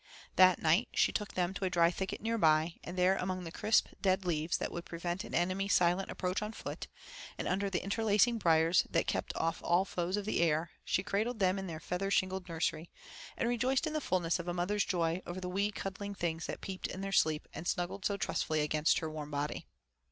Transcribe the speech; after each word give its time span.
That 0.35 0.57
night 0.59 0.87
she 0.95 1.11
took 1.11 1.35
them 1.35 1.53
to 1.53 1.63
a 1.63 1.69
dry 1.69 1.91
thicket 1.91 2.21
near 2.21 2.39
by, 2.39 2.73
and 2.83 2.97
there 2.97 3.17
among 3.17 3.43
the 3.43 3.51
crisp, 3.51 3.85
dead 4.01 4.25
leaves 4.25 4.57
that 4.57 4.71
would 4.71 4.83
prevent 4.83 5.23
an 5.23 5.35
enemy's 5.35 5.75
silent 5.75 6.09
approach 6.09 6.41
on 6.41 6.53
foot, 6.53 6.87
and 7.37 7.47
under 7.47 7.69
the 7.69 7.83
interlacing 7.83 8.39
briers 8.39 8.81
that 8.89 9.05
kept 9.05 9.31
off 9.35 9.61
all 9.63 9.85
foes 9.85 10.17
of 10.17 10.25
the 10.25 10.39
air, 10.41 10.71
she 10.83 11.03
cradled 11.03 11.37
them 11.37 11.59
in 11.59 11.67
their 11.67 11.79
feather 11.79 12.09
shingled 12.09 12.49
nursery 12.49 12.89
and 13.37 13.47
rejoiced 13.47 13.85
in 13.85 13.93
the 13.93 14.01
fulness 14.01 14.39
of 14.39 14.47
a 14.47 14.55
mother's 14.55 14.85
joy 14.85 15.21
over 15.27 15.39
the 15.39 15.47
wee 15.47 15.69
cuddling 15.69 16.15
things 16.15 16.47
that 16.47 16.61
peeped 16.61 16.87
in 16.87 17.01
their 17.01 17.11
sleep 17.11 17.47
and 17.53 17.67
snuggled 17.67 18.03
so 18.03 18.17
trustfully 18.17 18.61
against 18.61 18.97
her 18.97 19.11
warm 19.11 19.29
body. 19.29 19.67